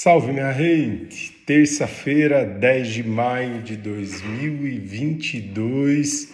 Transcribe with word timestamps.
Salve 0.00 0.32
minha 0.32 0.52
gente! 0.52 1.32
Terça-feira, 1.44 2.44
10 2.44 2.88
de 2.88 3.02
maio 3.02 3.62
de 3.62 3.76
2022. 3.76 6.32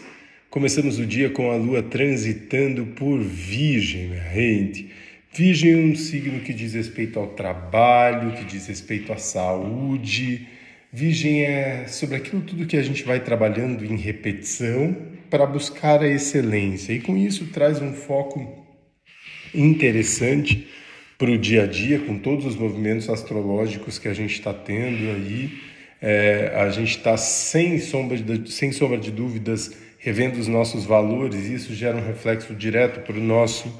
Começamos 0.50 0.98
o 0.98 1.06
dia 1.06 1.30
com 1.30 1.50
a 1.50 1.56
lua 1.56 1.82
transitando 1.82 2.84
por 2.84 3.22
Virgem, 3.22 4.08
minha 4.08 4.34
gente. 4.34 4.90
Virgem 5.32 5.72
é 5.72 5.78
um 5.78 5.96
signo 5.96 6.40
que 6.40 6.52
diz 6.52 6.74
respeito 6.74 7.18
ao 7.18 7.28
trabalho, 7.28 8.36
que 8.36 8.44
diz 8.44 8.66
respeito 8.66 9.10
à 9.14 9.16
saúde. 9.16 10.46
Virgem 10.92 11.44
é 11.44 11.86
sobre 11.86 12.16
aquilo 12.16 12.42
tudo 12.42 12.66
que 12.66 12.76
a 12.76 12.82
gente 12.82 13.02
vai 13.02 13.20
trabalhando 13.20 13.82
em 13.82 13.96
repetição 13.96 14.94
para 15.30 15.46
buscar 15.46 16.02
a 16.02 16.06
excelência. 16.06 16.92
E 16.92 17.00
com 17.00 17.16
isso 17.16 17.46
traz 17.46 17.80
um 17.80 17.94
foco 17.94 18.62
interessante 19.54 20.68
para 21.16 21.30
o 21.30 21.38
dia 21.38 21.64
a 21.64 21.66
dia, 21.66 21.98
com 22.00 22.18
todos 22.18 22.44
os 22.44 22.56
movimentos 22.56 23.08
astrológicos 23.08 23.98
que 23.98 24.08
a 24.08 24.14
gente 24.14 24.34
está 24.34 24.52
tendo 24.52 25.10
aí. 25.14 25.50
É, 26.02 26.52
a 26.56 26.68
gente 26.70 26.96
está 26.96 27.16
sem 27.16 27.78
sombra, 27.78 28.16
de, 28.16 28.52
sem 28.52 28.72
sombra 28.72 28.98
de 28.98 29.10
dúvidas 29.10 29.74
revendo 29.98 30.38
os 30.38 30.48
nossos 30.48 30.84
valores, 30.84 31.46
e 31.46 31.54
isso 31.54 31.74
gera 31.74 31.96
um 31.96 32.06
reflexo 32.06 32.54
direto 32.54 33.00
para 33.00 33.16
o 33.16 33.20
nosso 33.22 33.72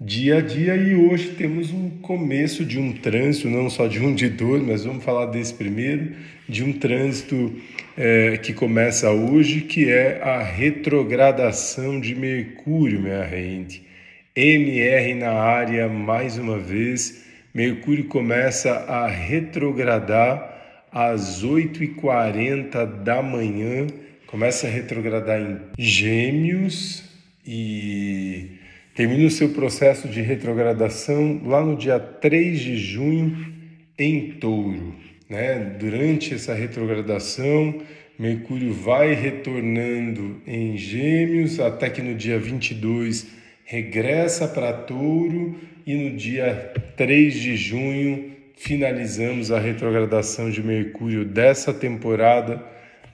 dia 0.00 0.38
a 0.38 0.40
dia. 0.40 0.74
E 0.74 0.96
hoje 0.96 1.28
temos 1.38 1.70
um 1.70 1.88
começo 1.88 2.64
de 2.64 2.80
um 2.80 2.92
trânsito, 2.92 3.48
não 3.48 3.70
só 3.70 3.86
de 3.86 4.00
um 4.00 4.12
de 4.12 4.28
dois, 4.28 4.60
mas 4.60 4.84
vamos 4.84 5.04
falar 5.04 5.26
desse 5.26 5.54
primeiro, 5.54 6.16
de 6.48 6.64
um 6.64 6.72
trânsito 6.72 7.54
é, 7.96 8.38
que 8.38 8.52
começa 8.52 9.10
hoje, 9.10 9.60
que 9.60 9.88
é 9.88 10.20
a 10.20 10.42
retrogradação 10.42 12.00
de 12.00 12.14
Mercúrio, 12.16 13.00
minha 13.00 13.24
gente. 13.28 13.91
MR 14.34 15.12
na 15.12 15.32
área 15.32 15.90
mais 15.90 16.38
uma 16.38 16.58
vez. 16.58 17.22
Mercúrio 17.52 18.06
começa 18.06 18.70
a 18.70 19.06
retrogradar 19.06 20.86
às 20.90 21.44
8h40 21.44 23.02
da 23.02 23.22
manhã, 23.22 23.86
começa 24.26 24.66
a 24.66 24.70
retrogradar 24.70 25.38
em 25.38 25.58
Gêmeos 25.78 27.04
e 27.46 28.52
termina 28.94 29.26
o 29.26 29.30
seu 29.30 29.50
processo 29.50 30.08
de 30.08 30.22
retrogradação 30.22 31.42
lá 31.44 31.62
no 31.62 31.76
dia 31.76 32.00
3 32.00 32.58
de 32.58 32.78
junho 32.78 33.52
em 33.98 34.30
Touro. 34.32 34.94
Né? 35.28 35.76
Durante 35.78 36.32
essa 36.32 36.54
retrogradação, 36.54 37.82
Mercúrio 38.18 38.72
vai 38.72 39.12
retornando 39.12 40.40
em 40.46 40.74
Gêmeos 40.78 41.60
até 41.60 41.90
que 41.90 42.00
no 42.00 42.14
dia 42.14 42.38
22 42.38 43.41
regressa 43.64 44.48
para 44.48 44.72
Touro 44.72 45.56
e 45.86 45.94
no 45.94 46.16
dia 46.16 46.72
3 46.96 47.34
de 47.34 47.56
junho 47.56 48.32
finalizamos 48.56 49.50
a 49.50 49.58
retrogradação 49.58 50.50
de 50.50 50.62
Mercúrio 50.62 51.24
dessa 51.24 51.72
temporada 51.74 52.62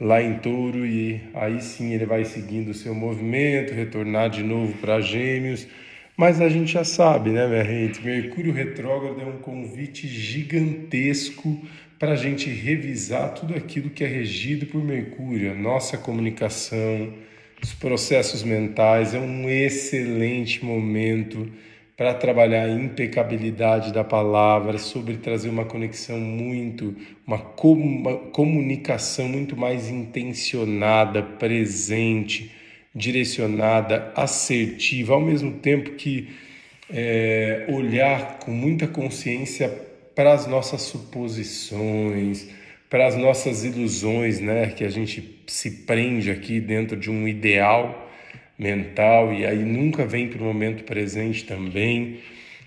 lá 0.01 0.23
em 0.23 0.39
Touro 0.39 0.87
e 0.87 1.21
aí 1.35 1.61
sim 1.61 1.93
ele 1.95 2.07
vai 2.07 2.25
seguindo 2.25 2.69
o 2.69 2.75
seu 2.75 2.95
movimento, 2.95 3.73
retornar 3.73 4.31
de 4.31 4.43
novo 4.43 4.73
para 4.75 5.01
Gêmeos. 5.01 5.67
Mas 6.17 6.41
a 6.41 6.49
gente 6.49 6.73
já 6.73 6.85
sabe, 6.85 7.31
né, 7.31 7.47
minha 7.47 7.65
gente? 7.65 8.05
Mercúrio 8.05 8.53
retrógrado 8.53 9.21
é 9.21 9.25
um 9.25 9.39
convite 9.39 10.09
gigantesco 10.09 11.61
para 11.99 12.13
a 12.13 12.17
gente 12.17 12.49
revisar 12.49 13.35
tudo 13.35 13.55
aquilo 13.55 13.91
que 13.91 14.05
é 14.05 14.07
regido 14.07 14.67
por 14.67 14.83
Mercúrio, 14.83 15.53
a 15.53 15.55
nossa 15.55 15.97
comunicação, 15.97 17.13
os 17.63 17.73
processos 17.73 18.43
mentais, 18.43 19.15
é 19.15 19.19
um 19.19 19.49
excelente 19.49 20.65
momento 20.65 21.51
para 21.97 22.15
trabalhar 22.15 22.65
a 22.65 22.71
impecabilidade 22.71 23.93
da 23.93 24.05
palavra, 24.05 24.79
sobre 24.79 25.17
trazer 25.17 25.49
uma 25.49 25.65
conexão 25.65 26.19
muito, 26.21 26.95
uma, 27.27 27.39
com, 27.39 27.73
uma 27.73 28.17
comunicação 28.17 29.29
muito 29.29 29.57
mais 29.57 29.91
intencionada, 29.91 31.23
presente, 31.23 32.53
direcionada, 32.95 34.13
assertiva, 34.15 35.15
ao 35.15 35.21
mesmo 35.21 35.55
tempo 35.55 35.91
que 35.93 36.29
é, 36.89 37.67
olhar 37.69 38.39
com 38.39 38.53
muita 38.53 38.87
consciência 38.87 39.69
para 40.15 40.33
as 40.33 40.47
nossas 40.47 40.83
suposições, 40.83 42.49
para 42.89 43.07
as 43.07 43.17
nossas 43.17 43.65
ilusões, 43.65 44.41
né? 44.41 44.69
Que 44.69 44.85
a 44.85 44.89
gente 44.89 45.41
se 45.47 45.71
prende 45.85 46.31
aqui 46.31 46.61
dentro 46.61 46.97
de 46.97 47.11
um 47.11 47.29
ideal 47.29 48.11
mental 48.59 49.33
e 49.33 49.47
aí 49.47 49.65
nunca 49.65 50.05
vem 50.05 50.29
para 50.29 50.41
o 50.41 50.45
momento 50.45 50.85
presente 50.85 51.45
também. 51.45 52.19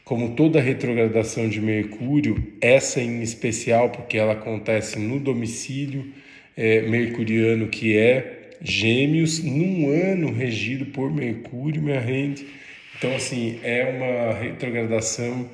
Como 0.03 0.35
toda 0.35 0.59
retrogradação 0.59 1.47
de 1.47 1.61
Mercúrio, 1.61 2.41
essa 2.59 3.01
em 3.01 3.21
especial, 3.21 3.89
porque 3.89 4.17
ela 4.17 4.33
acontece 4.33 4.99
no 4.99 5.19
domicílio 5.19 6.11
é, 6.57 6.81
mercuriano, 6.81 7.67
que 7.67 7.97
é 7.97 8.49
Gêmeos, 8.61 9.43
num 9.43 9.89
ano 9.89 10.31
regido 10.31 10.85
por 10.87 11.11
Mercúrio, 11.11 11.81
minha 11.81 11.99
rende. 11.99 12.45
Então, 12.97 13.15
assim, 13.15 13.59
é 13.63 13.85
uma 13.85 14.37
retrogradação 14.37 15.49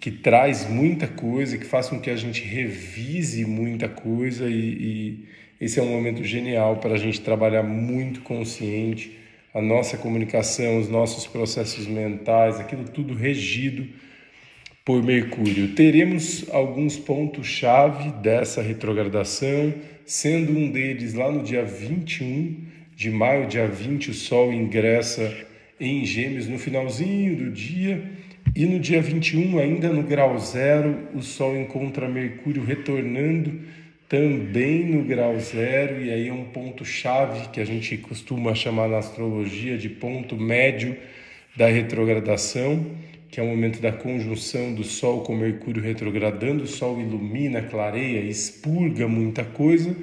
que 0.00 0.10
traz 0.10 0.68
muita 0.68 1.06
coisa, 1.06 1.56
que 1.56 1.64
faz 1.64 1.88
com 1.88 2.00
que 2.00 2.10
a 2.10 2.16
gente 2.16 2.42
revise 2.42 3.44
muita 3.44 3.88
coisa 3.88 4.48
e, 4.48 4.54
e 4.54 5.28
esse 5.60 5.78
é 5.78 5.82
um 5.82 5.90
momento 5.90 6.24
genial 6.24 6.78
para 6.78 6.94
a 6.94 6.98
gente 6.98 7.20
trabalhar 7.20 7.62
muito 7.62 8.20
consciente 8.22 9.16
a 9.54 9.60
nossa 9.60 9.96
comunicação, 9.96 10.78
os 10.78 10.88
nossos 10.88 11.26
processos 11.26 11.86
mentais, 11.86 12.58
aquilo 12.58 12.84
tudo 12.84 13.14
regido 13.14 13.86
por 14.84 15.02
Mercúrio. 15.02 15.74
Teremos 15.74 16.46
alguns 16.50 16.96
pontos-chave 16.96 18.10
dessa 18.22 18.60
retrogradação, 18.60 19.72
sendo 20.04 20.52
um 20.52 20.70
deles 20.70 21.14
lá 21.14 21.30
no 21.30 21.42
dia 21.42 21.64
21 21.64 22.56
de 22.96 23.10
maio, 23.10 23.46
dia 23.46 23.68
20, 23.68 24.10
o 24.10 24.14
Sol 24.14 24.52
ingressa 24.52 25.32
em 25.78 26.04
Gêmeos 26.04 26.48
no 26.48 26.58
finalzinho 26.58 27.36
do 27.36 27.50
dia 27.50 28.02
e 28.54 28.66
no 28.66 28.78
dia 28.78 29.00
21, 29.00 29.58
ainda 29.58 29.88
no 29.88 30.02
grau 30.02 30.38
zero, 30.38 31.08
o 31.14 31.22
Sol 31.22 31.56
encontra 31.56 32.08
Mercúrio 32.08 32.62
retornando 32.62 33.60
também 34.08 34.84
no 34.84 35.04
grau 35.04 35.38
zero, 35.40 36.02
e 36.02 36.10
aí 36.10 36.28
é 36.28 36.32
um 36.32 36.44
ponto-chave 36.44 37.48
que 37.48 37.60
a 37.60 37.64
gente 37.64 37.96
costuma 37.96 38.54
chamar 38.54 38.88
na 38.88 38.98
astrologia 38.98 39.78
de 39.78 39.88
ponto 39.88 40.36
médio 40.36 40.94
da 41.56 41.66
retrogradação, 41.66 42.84
que 43.30 43.40
é 43.40 43.42
o 43.42 43.46
momento 43.46 43.80
da 43.80 43.90
conjunção 43.90 44.74
do 44.74 44.84
Sol 44.84 45.22
com 45.22 45.34
Mercúrio 45.34 45.82
retrogradando. 45.82 46.64
O 46.64 46.66
Sol 46.66 47.00
ilumina, 47.00 47.62
clareia, 47.62 48.20
expurga 48.20 49.08
muita 49.08 49.44
coisa, 49.44 49.96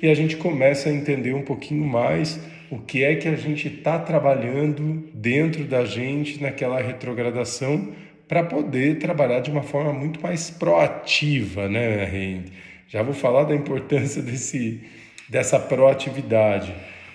e 0.00 0.08
a 0.08 0.14
gente 0.14 0.36
começa 0.36 0.88
a 0.88 0.92
entender 0.92 1.34
um 1.34 1.42
pouquinho 1.42 1.84
mais 1.84 2.38
o 2.70 2.78
que 2.78 3.04
é 3.04 3.14
que 3.14 3.28
a 3.28 3.36
gente 3.36 3.68
está 3.68 3.98
trabalhando 3.98 5.08
dentro 5.14 5.64
da 5.64 5.84
gente 5.84 6.42
naquela 6.42 6.80
retrogradação 6.80 7.92
para 8.26 8.42
poder 8.42 8.98
trabalhar 8.98 9.40
de 9.40 9.50
uma 9.50 9.62
forma 9.62 9.92
muito 9.92 10.20
mais 10.20 10.50
proativa, 10.50 11.68
né, 11.68 12.04
Rende? 12.04 12.52
Já 12.88 13.02
vou 13.02 13.14
falar 13.14 13.44
da 13.44 13.54
importância 13.54 14.20
desse, 14.22 14.80
dessa 15.28 15.58
proatividade, 15.58 16.74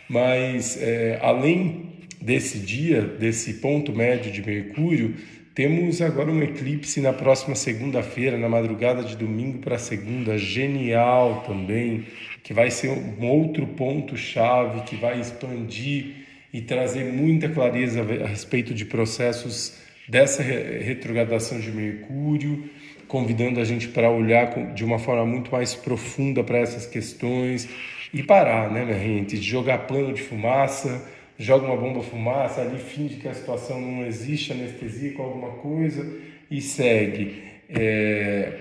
mas 0.10 0.82
é, 0.82 1.20
além 1.22 1.92
desse 2.22 2.60
dia, 2.60 3.02
desse 3.02 3.56
ponto 3.56 3.92
médio 3.92 4.32
de 4.32 4.46
Mercúrio, 4.46 5.16
temos 5.54 6.02
agora 6.02 6.32
um 6.32 6.42
eclipse 6.42 7.02
na 7.02 7.12
próxima 7.12 7.56
segunda-feira, 7.56 8.38
na 8.38 8.48
madrugada 8.48 9.04
de 9.04 9.18
domingo 9.18 9.60
para 9.60 9.78
segunda, 9.78 10.38
genial 10.38 11.44
também, 11.46 12.06
que 12.44 12.54
vai 12.54 12.72
ser 12.72 12.90
um 12.90 13.26
outro 13.28 13.68
ponto-chave 13.68 14.82
que 14.82 14.96
vai 14.96 15.20
expandir 15.20 16.16
e 16.54 16.62
trazer 16.62 17.06
muita 17.06 17.48
clareza 17.50 18.02
a 18.02 18.28
respeito 18.28 18.74
de 18.74 18.86
processos 18.86 19.78
dessa 20.08 20.44
retrogradação 20.44 21.60
de 21.60 21.72
Mercúrio, 21.72 22.70
convidando 23.08 23.60
a 23.60 23.64
gente 23.64 23.88
para 23.88 24.10
olhar 24.10 24.74
de 24.74 24.84
uma 24.84 25.00
forma 25.00 25.26
muito 25.26 25.52
mais 25.52 25.74
profunda 25.74 26.44
para 26.44 26.58
essas 26.58 26.86
questões 26.86 27.70
e 28.14 28.22
parar, 28.22 28.70
né, 28.70 28.84
minha 28.84 29.00
gente, 29.00 29.38
de 29.38 29.48
jogar 29.48 29.80
plano 29.80 30.14
de 30.14 30.22
fumaça 30.22 31.02
joga 31.42 31.66
uma 31.66 31.76
bomba 31.76 32.04
fumaça, 32.04 32.62
ali 32.62 32.78
finge 32.78 33.16
que 33.16 33.28
a 33.28 33.34
situação 33.34 33.82
não 33.82 34.06
existe, 34.06 34.52
anestesia 34.52 35.14
com 35.14 35.24
alguma 35.24 35.50
coisa 35.54 36.06
e 36.50 36.62
segue. 36.62 37.44
É, 37.74 38.54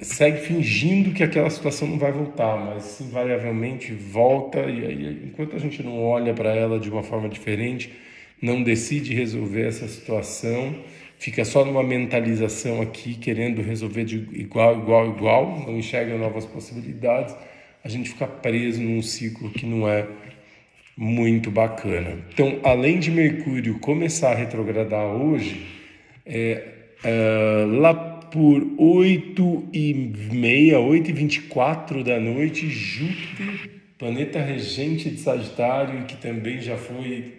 segue 0.00 0.38
fingindo 0.38 1.12
que 1.12 1.22
aquela 1.22 1.50
situação 1.50 1.88
não 1.88 1.98
vai 1.98 2.12
voltar, 2.12 2.56
mas 2.56 3.00
invariavelmente 3.00 3.92
volta 3.92 4.60
e 4.60 4.86
aí, 4.86 5.22
enquanto 5.26 5.56
a 5.56 5.58
gente 5.58 5.82
não 5.82 6.02
olha 6.02 6.32
para 6.32 6.54
ela 6.54 6.78
de 6.78 6.88
uma 6.88 7.02
forma 7.02 7.28
diferente, 7.28 7.92
não 8.40 8.62
decide 8.62 9.12
resolver 9.14 9.66
essa 9.66 9.88
situação, 9.88 10.76
fica 11.18 11.44
só 11.44 11.64
numa 11.64 11.82
mentalização 11.82 12.80
aqui, 12.80 13.14
querendo 13.14 13.60
resolver 13.60 14.04
de 14.04 14.16
igual, 14.32 14.78
igual, 14.78 15.08
igual, 15.08 15.64
não 15.66 15.76
enxerga 15.76 16.16
novas 16.16 16.46
possibilidades, 16.46 17.34
a 17.82 17.88
gente 17.88 18.10
fica 18.10 18.26
preso 18.26 18.80
num 18.80 19.02
ciclo 19.02 19.50
que 19.50 19.66
não 19.66 19.88
é 19.88 20.06
muito 20.96 21.50
bacana. 21.50 22.18
Então, 22.32 22.60
além 22.62 22.98
de 22.98 23.10
Mercúrio 23.10 23.78
começar 23.78 24.32
a 24.32 24.34
retrogradar 24.34 25.06
hoje, 25.06 25.66
é, 26.26 26.64
é, 27.04 27.64
lá 27.66 28.17
por 28.30 28.66
8 28.78 29.68
e 29.72 30.12
meia, 30.32 30.78
8 30.78 31.10
e 31.10 31.12
24 31.12 32.04
da 32.04 32.18
noite, 32.18 32.68
Júpiter, 32.68 33.70
planeta 33.98 34.40
regente 34.40 35.10
de 35.10 35.18
Sagitário, 35.18 36.04
que 36.04 36.16
também 36.16 36.60
já 36.60 36.76
foi 36.76 37.34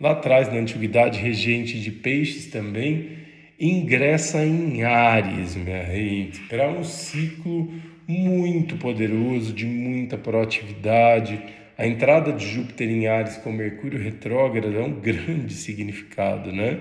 lá 0.00 0.12
atrás 0.12 0.48
na 0.48 0.58
antiguidade 0.58 1.18
regente 1.18 1.80
de 1.80 1.90
Peixes 1.90 2.46
também, 2.46 3.10
ingressa 3.58 4.44
em 4.44 4.82
Ares, 4.82 5.56
minha 5.56 5.84
gente, 5.84 6.40
para 6.40 6.70
um 6.70 6.84
ciclo 6.84 7.72
muito 8.06 8.76
poderoso, 8.76 9.52
de 9.52 9.64
muita 9.64 10.16
proatividade. 10.16 11.40
A 11.76 11.86
entrada 11.86 12.32
de 12.32 12.46
Júpiter 12.46 12.88
em 12.88 13.06
Ares 13.06 13.36
com 13.38 13.52
Mercúrio 13.52 14.00
retrógrado 14.00 14.76
é 14.76 14.82
um 14.82 15.00
grande 15.00 15.54
significado, 15.54 16.52
né? 16.52 16.78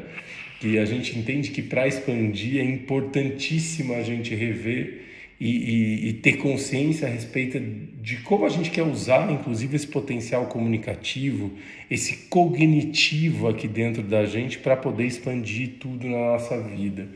Que 0.65 0.79
a 0.79 0.85
gente 0.85 1.15
entende 1.15 1.51
que 1.51 1.62
para 1.62 1.88
expandir 1.88 2.59
é 2.59 2.63
importantíssimo 2.63 3.94
a 3.94 4.01
gente 4.01 4.33
rever 4.33 5.03
e, 5.39 5.47
e, 5.47 6.09
e, 6.09 6.13
ter 6.13 6.38
consciência 6.38 7.07
a 7.07 7.12
respeito 7.12 7.59
de 8.01 8.17
como 8.17 8.47
a 8.47 8.50
gente 8.50 8.71
quer 8.71 8.81
usar, 8.81 9.31
inclusive, 9.31 9.75
esse 9.75 9.85
potencial 9.85 10.47
comunicativo, 10.47 11.51
esse 11.91 12.15
cognitivo 12.29 13.47
aqui 13.47 13.67
dentro 13.67 14.01
da 14.01 14.25
gente 14.25 14.57
para 14.57 14.75
poder 14.75 15.06
expandir 15.06 15.73
tudo 15.79 16.07
na 16.07 16.17
nossa 16.31 16.59
vida. 16.59 17.09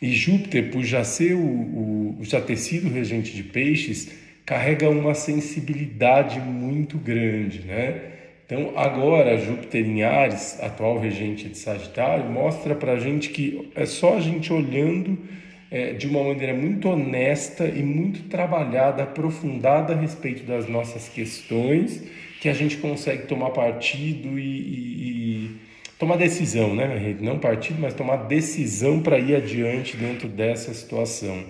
E 0.00 0.12
Júpiter, 0.12 0.70
por 0.70 0.84
já 0.84 1.02
ser 1.02 1.34
o, 1.34 1.40
o 1.40 2.18
já 2.22 2.40
ter 2.40 2.56
sido 2.56 2.88
regente 2.88 3.34
de 3.34 3.42
peixes, 3.42 4.12
carrega 4.44 4.88
uma 4.88 5.16
sensibilidade 5.16 6.38
muito 6.38 6.96
grande, 6.98 7.62
né? 7.62 8.12
Então, 8.46 8.74
agora, 8.76 9.36
Júpiter 9.36 9.84
em 9.84 10.04
Ares, 10.04 10.62
atual 10.62 11.00
regente 11.00 11.48
de 11.48 11.58
Sagitário, 11.58 12.30
mostra 12.30 12.76
para 12.76 12.92
a 12.92 12.98
gente 12.98 13.30
que 13.30 13.72
é 13.74 13.84
só 13.84 14.16
a 14.16 14.20
gente 14.20 14.52
olhando 14.52 15.18
é, 15.68 15.94
de 15.94 16.06
uma 16.06 16.22
maneira 16.22 16.54
muito 16.54 16.88
honesta 16.88 17.66
e 17.66 17.82
muito 17.82 18.28
trabalhada, 18.28 19.02
aprofundada 19.02 19.94
a 19.94 19.96
respeito 19.96 20.44
das 20.44 20.68
nossas 20.68 21.08
questões, 21.08 22.04
que 22.40 22.48
a 22.48 22.52
gente 22.52 22.76
consegue 22.76 23.26
tomar 23.26 23.50
partido 23.50 24.38
e, 24.38 24.42
e, 24.42 25.02
e 25.06 25.56
tomar 25.98 26.16
decisão, 26.16 26.72
né, 26.72 27.16
Não 27.20 27.40
partido, 27.40 27.80
mas 27.80 27.94
tomar 27.94 28.28
decisão 28.28 29.00
para 29.02 29.18
ir 29.18 29.34
adiante 29.34 29.96
dentro 29.96 30.28
dessa 30.28 30.72
situação. 30.72 31.42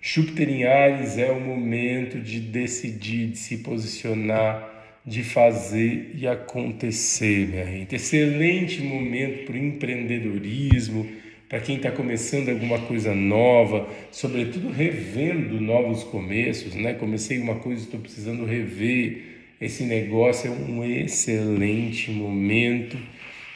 Júpiter 0.00 0.48
em 0.48 0.64
Ares 0.64 1.18
é 1.18 1.32
o 1.32 1.40
momento 1.40 2.20
de 2.20 2.38
decidir, 2.38 3.30
de 3.30 3.38
se 3.38 3.56
posicionar, 3.56 4.75
de 5.06 5.22
fazer 5.22 6.10
e 6.14 6.26
acontecer, 6.26 7.46
minha 7.46 7.64
gente. 7.64 7.94
Excelente 7.94 8.82
momento 8.82 9.46
para 9.46 9.54
o 9.54 9.58
empreendedorismo, 9.58 11.06
para 11.48 11.60
quem 11.60 11.76
está 11.76 11.92
começando 11.92 12.48
alguma 12.48 12.80
coisa 12.80 13.14
nova, 13.14 13.88
sobretudo 14.10 14.68
revendo 14.68 15.60
novos 15.60 16.02
começos, 16.02 16.74
né? 16.74 16.94
Comecei 16.94 17.38
uma 17.38 17.54
coisa, 17.54 17.84
estou 17.84 18.00
precisando 18.00 18.44
rever 18.44 19.36
esse 19.60 19.84
negócio, 19.84 20.50
é 20.50 20.50
um 20.50 20.84
excelente 20.84 22.10
momento, 22.10 22.98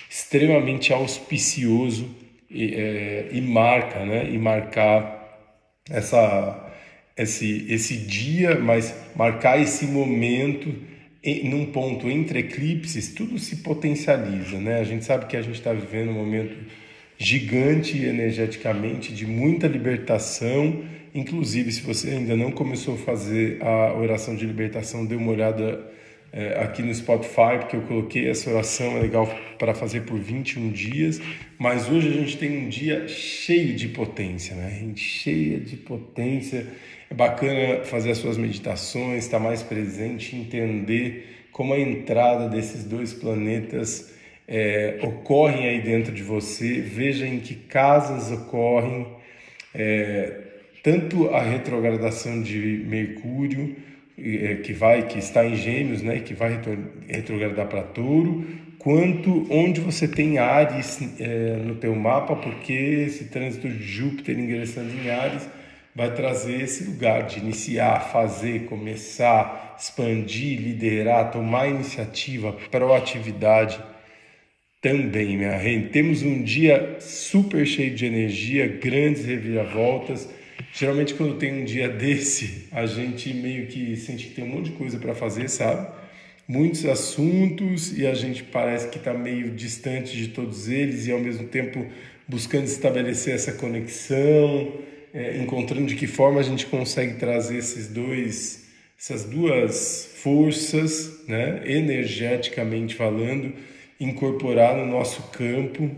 extremamente 0.08 0.92
auspicioso 0.92 2.08
e, 2.48 2.74
é, 2.74 3.28
e 3.32 3.40
marca, 3.40 4.06
né? 4.06 4.30
E 4.30 4.38
marcar 4.38 5.18
essa 5.90 6.68
esse, 7.16 7.66
esse 7.68 7.96
dia, 7.96 8.58
mas 8.58 8.94
marcar 9.14 9.60
esse 9.60 9.84
momento 9.86 10.72
num 11.44 11.66
ponto 11.66 12.08
entre 12.08 12.38
eclipses, 12.40 13.12
tudo 13.12 13.38
se 13.38 13.56
potencializa, 13.56 14.58
né? 14.58 14.80
A 14.80 14.84
gente 14.84 15.04
sabe 15.04 15.26
que 15.26 15.36
a 15.36 15.42
gente 15.42 15.56
está 15.56 15.72
vivendo 15.72 16.10
um 16.10 16.14
momento 16.14 16.56
gigante 17.18 18.02
energeticamente, 18.02 19.12
de 19.12 19.26
muita 19.26 19.66
libertação. 19.66 20.82
Inclusive, 21.14 21.70
se 21.70 21.82
você 21.82 22.10
ainda 22.10 22.34
não 22.34 22.50
começou 22.50 22.94
a 22.94 22.98
fazer 22.98 23.62
a 23.62 23.92
oração 23.94 24.34
de 24.34 24.46
libertação, 24.46 25.04
dê 25.04 25.14
uma 25.14 25.30
olhada 25.30 25.84
é, 26.32 26.62
aqui 26.62 26.82
no 26.82 26.94
Spotify, 26.94 27.58
porque 27.58 27.76
eu 27.76 27.82
coloquei 27.82 28.28
essa 28.28 28.50
oração, 28.50 28.96
é 28.96 29.00
legal 29.00 29.26
para 29.58 29.74
fazer 29.74 30.02
por 30.02 30.18
21 30.18 30.70
dias. 30.70 31.20
Mas 31.58 31.88
hoje 31.88 32.08
a 32.08 32.12
gente 32.12 32.36
tem 32.36 32.66
um 32.66 32.68
dia 32.68 33.08
cheio 33.08 33.74
de 33.74 33.88
potência, 33.88 34.54
né? 34.54 34.92
Cheia 34.96 35.58
de 35.58 35.76
potência. 35.76 36.66
É 37.10 37.14
bacana 37.14 37.84
fazer 37.84 38.12
as 38.12 38.18
suas 38.18 38.36
meditações, 38.36 39.24
estar 39.24 39.40
mais 39.40 39.62
presente, 39.62 40.36
entender 40.36 41.48
como 41.50 41.74
a 41.74 41.80
entrada 41.80 42.48
desses 42.48 42.84
dois 42.84 43.12
planetas 43.12 44.14
é, 44.46 44.98
ocorrem 45.02 45.66
aí 45.66 45.80
dentro 45.80 46.12
de 46.12 46.22
você, 46.22 46.80
veja 46.80 47.26
em 47.26 47.38
que 47.38 47.54
casas 47.54 48.32
ocorrem, 48.32 49.06
é, 49.74 50.40
tanto 50.82 51.28
a 51.28 51.42
retrogradação 51.42 52.42
de 52.42 52.84
Mercúrio, 52.86 53.76
que 54.62 54.72
vai, 54.72 55.06
que 55.06 55.18
está 55.18 55.44
em 55.44 55.56
Gêmeos, 55.56 56.02
né, 56.02 56.20
que 56.20 56.34
vai 56.34 56.60
retrogradar 57.08 57.66
para 57.66 57.82
Touro, 57.82 58.44
quanto 58.78 59.46
onde 59.50 59.80
você 59.80 60.08
tem 60.08 60.38
Ares 60.38 61.00
é, 61.18 61.56
no 61.56 61.74
teu 61.74 61.94
mapa, 61.94 62.36
porque 62.36 62.72
esse 62.72 63.24
trânsito 63.24 63.68
de 63.68 63.82
Júpiter 63.82 64.38
ingressando 64.38 64.92
em 64.92 65.10
Ares 65.10 65.48
vai 65.94 66.14
trazer 66.14 66.62
esse 66.62 66.84
lugar 66.84 67.24
de 67.26 67.40
iniciar, 67.40 68.00
fazer, 68.10 68.66
começar, 68.66 69.76
expandir, 69.78 70.60
liderar, 70.60 71.30
tomar 71.30 71.68
iniciativa, 71.68 72.52
proatividade 72.70 73.78
também, 74.80 75.36
minha 75.36 75.58
gente. 75.58 75.90
Temos 75.90 76.22
um 76.22 76.42
dia 76.42 76.96
super 77.00 77.66
cheio 77.66 77.94
de 77.94 78.06
energia, 78.06 78.66
grandes 78.66 79.26
reviravoltas. 79.26 80.28
Geralmente, 80.72 81.14
quando 81.14 81.36
tem 81.36 81.62
um 81.62 81.64
dia 81.64 81.88
desse, 81.88 82.68
a 82.70 82.86
gente 82.86 83.32
meio 83.34 83.66
que 83.66 83.96
sente 83.96 84.28
que 84.28 84.34
tem 84.34 84.44
um 84.44 84.48
monte 84.48 84.70
de 84.70 84.76
coisa 84.76 84.98
para 84.98 85.14
fazer, 85.14 85.48
sabe? 85.48 85.88
Muitos 86.46 86.84
assuntos 86.84 87.96
e 87.96 88.06
a 88.06 88.14
gente 88.14 88.42
parece 88.42 88.88
que 88.88 88.98
está 88.98 89.12
meio 89.12 89.50
distante 89.50 90.16
de 90.16 90.28
todos 90.28 90.68
eles 90.68 91.06
e 91.06 91.12
ao 91.12 91.18
mesmo 91.18 91.46
tempo 91.46 91.86
buscando 92.26 92.64
estabelecer 92.64 93.34
essa 93.34 93.52
conexão, 93.52 94.72
é, 95.12 95.36
encontrando 95.38 95.86
de 95.86 95.96
que 95.96 96.06
forma 96.06 96.40
a 96.40 96.42
gente 96.42 96.66
consegue 96.66 97.14
trazer 97.14 97.58
esses 97.58 97.88
dois, 97.88 98.66
essas 98.98 99.24
duas 99.24 100.10
forças, 100.16 101.24
né, 101.26 101.62
energeticamente 101.64 102.94
falando 102.94 103.52
incorporar 104.00 104.76
no 104.76 104.86
nosso 104.86 105.24
campo 105.30 105.90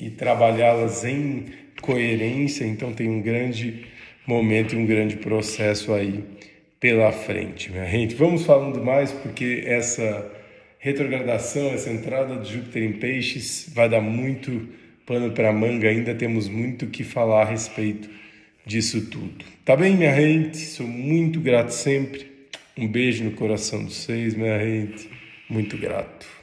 e 0.00 0.08
trabalhá-las 0.08 1.04
em 1.04 1.46
coerência. 1.80 2.64
Então 2.64 2.92
tem 2.92 3.08
um 3.08 3.20
grande 3.20 3.84
momento 4.26 4.74
e 4.74 4.78
um 4.78 4.86
grande 4.86 5.16
processo 5.16 5.92
aí 5.92 6.24
pela 6.78 7.12
frente, 7.12 7.70
minha 7.70 7.86
gente. 7.86 8.14
Vamos 8.14 8.44
falando 8.44 8.84
mais 8.84 9.12
porque 9.12 9.62
essa 9.64 10.30
retrogradação, 10.78 11.68
essa 11.68 11.90
entrada 11.90 12.36
de 12.36 12.54
Júpiter 12.54 12.82
em 12.82 12.92
Peixes 12.92 13.70
vai 13.72 13.88
dar 13.88 14.00
muito 14.00 14.68
pano 15.06 15.30
para 15.30 15.52
manga. 15.52 15.88
Ainda 15.88 16.14
temos 16.14 16.48
muito 16.48 16.86
que 16.88 17.04
falar 17.04 17.42
a 17.42 17.44
respeito 17.44 18.10
disso 18.66 19.06
tudo. 19.06 19.44
Tá 19.64 19.76
bem, 19.76 19.96
minha 19.96 20.14
gente? 20.14 20.56
Sou 20.56 20.86
muito 20.86 21.40
grato 21.40 21.70
sempre. 21.70 22.30
Um 22.76 22.88
beijo 22.88 23.22
no 23.22 23.32
coração 23.32 23.84
de 23.84 23.92
vocês, 23.92 24.34
minha 24.34 24.58
gente. 24.58 25.08
Muito 25.48 25.76
grato. 25.76 26.41